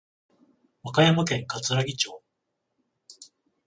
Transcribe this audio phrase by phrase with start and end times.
[0.81, 2.23] 和歌山県かつらぎ町